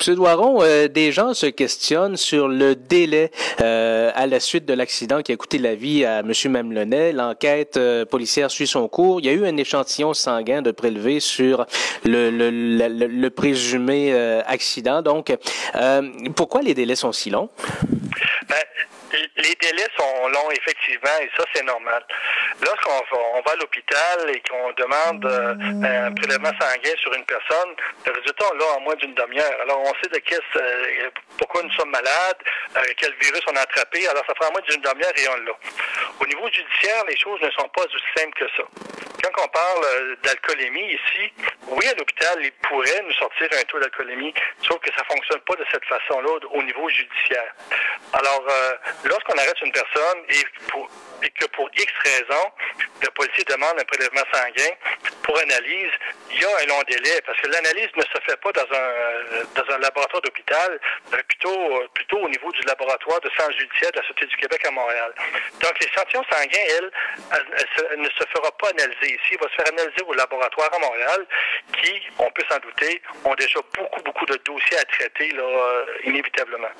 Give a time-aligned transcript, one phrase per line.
[0.00, 4.72] Monsieur Doiron, euh, des gens se questionnent sur le délai euh, à la suite de
[4.72, 6.32] l'accident qui a coûté la vie à M.
[6.46, 7.12] Mamelonnet.
[7.12, 9.20] L'enquête euh, policière suit son cours.
[9.20, 11.66] Il y a eu un échantillon sanguin de prélevé sur
[12.06, 14.14] le, le, le, le présumé
[14.46, 15.02] accident.
[15.02, 15.36] Donc,
[16.34, 17.50] pourquoi les délais sont si longs?
[18.48, 18.56] Ben,
[19.12, 22.02] les délais sont longs, effectivement, et ça, c'est normal.
[22.60, 22.90] Lorsqu'on
[23.34, 27.74] on va à l'hôpital et qu'on demande euh, un prélèvement sanguin sur une personne,
[28.06, 29.60] le résultat, on l'a en moins d'une demi-heure.
[29.62, 32.38] Alors, on sait de quest euh, pourquoi nous sommes malades,
[32.76, 34.06] euh, quel virus on a attrapé.
[34.08, 35.52] Alors, ça prend en moins d'une demi-heure et on l'a.
[36.20, 39.09] Au niveau judiciaire, les choses ne sont pas aussi simples que ça.
[39.32, 41.32] Quand on parle d'alcoolémie ici,
[41.68, 45.56] oui, à l'hôpital, il pourrait nous sortir un taux d'alcoolémie, sauf que ça fonctionne pas
[45.56, 47.54] de cette façon-là au niveau judiciaire.
[48.12, 48.44] Alors,
[49.04, 52.50] lorsqu'on arrête une personne et, et que pour X raisons,
[53.02, 54.74] le policier demande un prélèvement sanguin
[55.30, 55.94] pour analyse,
[56.34, 59.44] il y a un long délai parce que l'analyse ne se fait pas dans un
[59.54, 60.80] dans un laboratoire d'hôpital,
[61.12, 64.60] mais plutôt plutôt au niveau du laboratoire de sciences judiciaires de la Société du Québec
[64.66, 65.14] à Montréal.
[65.62, 66.90] Donc l'échantillon sanguin, elle,
[67.92, 70.78] elle, ne se fera pas analyser ici, il va se faire analyser au laboratoire à
[70.80, 71.26] Montréal,
[71.80, 75.84] qui, on peut s'en douter, ont déjà beaucoup beaucoup de dossiers à traiter là, euh,
[76.06, 76.74] inévitablement.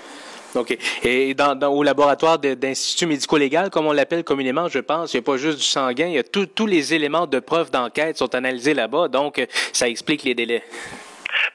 [0.56, 0.76] OK.
[1.04, 5.36] Et au laboratoire d'institut médico-légal, comme on l'appelle communément, je pense, il n'y a pas
[5.36, 8.39] juste du sanguin, il y a tous les éléments de preuve d'enquête sont analysés
[8.74, 10.62] là-bas, donc ça explique les délais.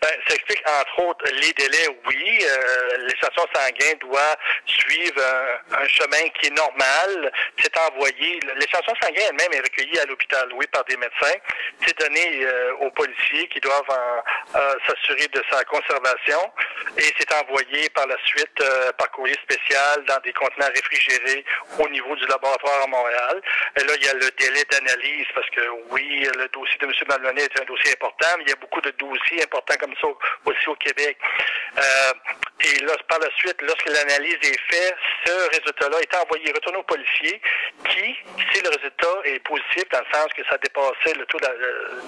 [0.02, 2.46] Ben, explique entre autres les délais, oui.
[2.46, 5.22] Euh, l'échantillon sanguin doit suivre
[5.72, 7.32] un, chemin qui est normal.
[7.62, 8.40] C'est envoyé.
[8.56, 11.38] L'échantillon sanguin elle-même est recueilli à l'hôpital, oui, par des médecins.
[11.86, 13.84] C'est donné euh, aux policiers qui doivent
[14.56, 16.40] euh, s'assurer de sa conservation
[16.98, 21.44] et c'est envoyé par la suite euh, par courrier spécial dans des contenants réfrigérés
[21.80, 23.42] au niveau du laboratoire à Montréal.
[23.80, 26.94] Et là, il y a le délai d'analyse parce que oui, le dossier de M.
[27.08, 30.08] Maloney est un dossier important, mais il y a beaucoup de dossiers importants comme ça
[30.46, 31.18] aussi au Québec.
[31.78, 32.14] Euh,
[32.62, 36.84] et là, par la suite, lorsque l'analyse est faite, ce résultat-là est envoyé, retourné aux
[36.84, 37.42] policiers
[37.90, 38.16] qui,
[38.54, 41.40] si le résultat est positif, dans le sens que ça dépassait le taux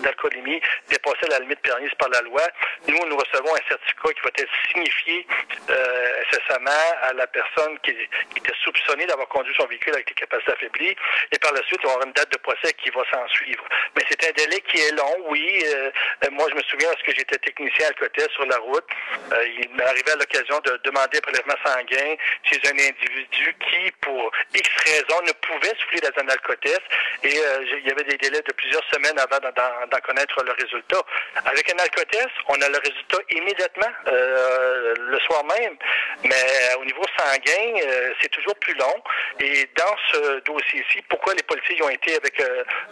[0.01, 2.41] d'alcoolémie, dépassait la limite permise par la loi,
[2.87, 5.27] nous, nous recevons un certificat qui va être signifié
[5.69, 10.53] euh, incessamment à la personne qui, était soupçonnée d'avoir conduit son véhicule avec des capacités
[10.53, 10.95] affaiblies.
[11.33, 13.65] Et par la suite, y avoir une date de procès qui va s'en suivre.
[13.97, 15.61] Mais c'est un délai qui est long, oui.
[15.65, 15.91] Euh,
[16.31, 18.85] moi, je me souviens, lorsque j'étais technicien à côté sur la route,
[19.33, 24.31] euh, il arrivé à l'occasion de demander un prélèvement sanguin chez un individu qui, pour
[24.53, 26.81] X raisons, ne pouvait souffler dans un alcotest.
[27.23, 31.01] Et euh, il y avait des délais de plusieurs semaines avant d'en connaître le résultat.
[31.45, 35.75] Avec un alcotest, on a le résultat immédiatement, euh, le soir même.
[36.23, 37.79] Mais au niveau sanguin,
[38.21, 39.03] c'est toujours plus long.
[39.39, 42.41] Et dans ce dossier-ci, pourquoi les policiers ont été avec,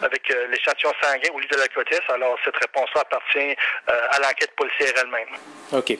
[0.01, 2.03] avec l'échantillon sanguin au lieu de l'alcotest?
[2.09, 3.55] Alors, cette réponse-là appartient
[3.87, 5.29] à l'enquête policière elle-même.
[5.71, 5.97] OK.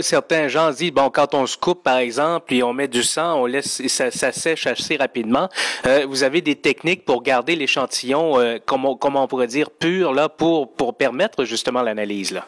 [0.00, 3.40] Certains gens disent, bon, quand on se coupe, par exemple, et on met du sang,
[3.40, 5.48] on laisse, ça, sèche assez rapidement.
[5.86, 10.12] Euh, vous avez des techniques pour garder l'échantillon, euh, comment, comment on pourrait dire, pur,
[10.12, 12.46] là, pour, pour permettre justement l'analyse, là?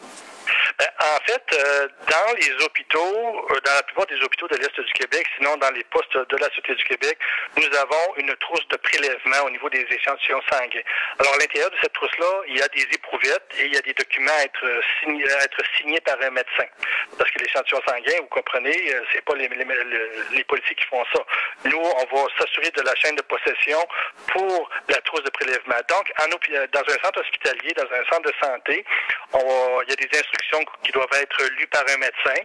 [0.81, 4.81] Ben, en fait, euh, dans les hôpitaux, euh, dans la plupart des hôpitaux de l'Est
[4.81, 7.19] du Québec, sinon dans les postes de la Société du Québec,
[7.59, 10.81] nous avons une trousse de prélèvement au niveau des échantillons sanguins.
[11.19, 13.83] Alors, à l'intérieur de cette trousse-là, il y a des éprouvettes et il y a
[13.83, 14.65] des documents à être
[15.01, 16.65] signés, à être signés par un médecin.
[17.19, 21.21] Parce que l'échantillon sanguin, vous comprenez, euh, c'est pas les, les, policiers qui font ça.
[21.67, 23.87] Nous, on va s'assurer de la chaîne de possession
[24.29, 25.77] pour la trousse de prélèvement.
[25.89, 28.85] Donc, en, dans un centre hospitalier, dans un centre de santé,
[29.35, 32.43] il y a des instructions qui doivent être lues par un médecin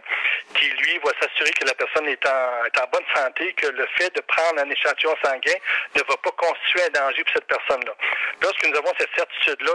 [0.54, 3.86] qui, lui, va s'assurer que la personne est en, est en, bonne santé, que le
[3.98, 5.58] fait de prendre un échantillon sanguin
[5.94, 7.94] ne va pas constituer un danger pour cette personne-là.
[8.42, 9.72] Lorsque nous avons cette certitude-là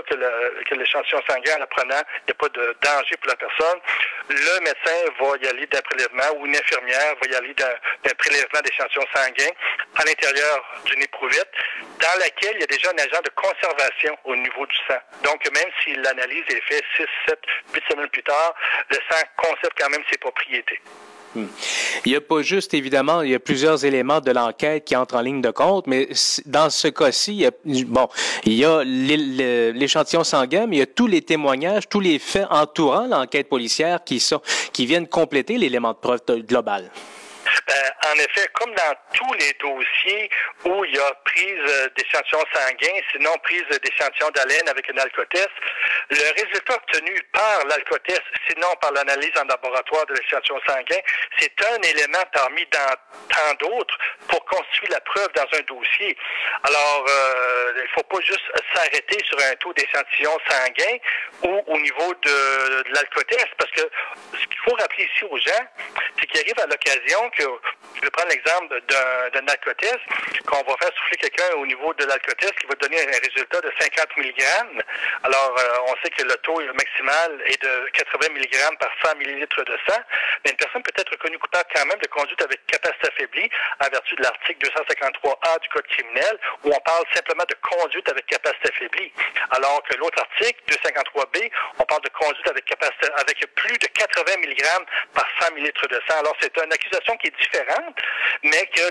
[0.66, 3.80] que l'échantillon sanguin, en la prenant, il n'y a pas de danger pour la personne,
[4.30, 8.62] le médecin va y aller d'un prélèvement ou une infirmière va y aller d'un prélèvement
[8.64, 9.52] d'échantillon sanguin
[9.96, 11.52] à l'intérieur d'une éprouvette
[12.00, 15.00] dans laquelle il y a déjà un agent de conservation au niveau du sang.
[15.24, 17.40] Donc, même si l'analyse est faite 6, 7,
[17.74, 18.56] 8 semaines plus tard,
[18.90, 20.80] le sang conserve quand même ses propriétés.
[21.34, 21.46] Hmm.
[22.06, 25.16] Il n'y a pas juste, évidemment, il y a plusieurs éléments de l'enquête qui entrent
[25.16, 26.10] en ligne de compte, mais
[26.46, 27.52] dans ce cas-ci, il y a,
[27.86, 28.10] bon,
[28.44, 32.48] il y a l'échantillon sanguin, mais il y a tous les témoignages, tous les faits
[32.50, 34.42] entourant l'enquête policière qui sont,
[34.74, 36.92] qui viennent compléter l'élément de preuve global.
[38.12, 40.30] En effet, comme dans tous les dossiers
[40.66, 45.50] où il y a prise euh, d'échantillons sanguins, sinon prise d'échantillons d'haleine avec un alcotest,
[46.10, 51.00] le résultat obtenu par l'alcotest, sinon par l'analyse en laboratoire de l'échantillon sanguin,
[51.40, 52.96] c'est un élément parmi dans
[53.30, 53.98] tant d'autres
[54.28, 56.18] pour constituer la preuve dans un dossier.
[56.64, 58.44] Alors, euh, il ne faut pas juste
[58.76, 60.98] s'arrêter sur un taux d'échantillon sanguin
[61.44, 62.92] ou au niveau de, de
[63.58, 63.82] parce que
[64.82, 65.66] rappeler ici aux gens,
[66.20, 67.44] c'est qu'il arrive à l'occasion que,
[68.02, 70.00] je vais prendre l'exemple d'un alcotest,
[70.48, 73.72] qu'on va faire souffler quelqu'un au niveau de l'alcotest qui va donner un résultat de
[73.80, 74.44] 50 mg.
[75.24, 75.56] Alors,
[75.88, 80.02] on sait que le taux maximal est de 80 mg par 100 ml de sang,
[80.44, 83.50] mais une personne peut être reconnue coupable quand même de conduite avec capacité affaiblie
[83.86, 88.26] en vertu de l'article 253A du Code criminel, où on parle simplement de conduite avec
[88.26, 89.14] capacité affaiblie.
[89.52, 91.81] Alors que l'autre article, 253B, on parle de
[92.22, 94.62] conduite avec capacité, avec plus de 80 mg
[95.14, 96.20] par 100 ml de sang.
[96.20, 97.98] Alors, c'est une accusation qui est différente,
[98.44, 98.86] mais que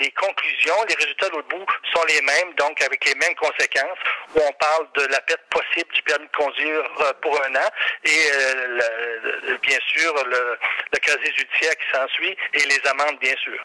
[0.00, 3.98] les, conclusions, les résultats de l'autre bout sont les mêmes, donc avec les mêmes conséquences,
[4.34, 7.68] où on parle de la perte possible du permis de conduire euh, pour un an
[8.04, 10.58] et euh, bien sûr le,
[10.92, 13.58] le casier judiciaire qui s'ensuit et les amendes, bien sûr.